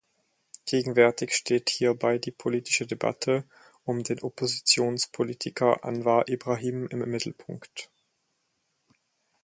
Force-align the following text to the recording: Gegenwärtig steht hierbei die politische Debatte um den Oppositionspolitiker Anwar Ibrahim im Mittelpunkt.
Gegenwärtig 0.65 1.31
steht 1.35 1.69
hierbei 1.69 2.17
die 2.17 2.31
politische 2.31 2.87
Debatte 2.87 3.47
um 3.83 4.01
den 4.01 4.23
Oppositionspolitiker 4.23 5.83
Anwar 5.85 6.27
Ibrahim 6.27 6.87
im 6.87 7.01
Mittelpunkt. 7.07 7.91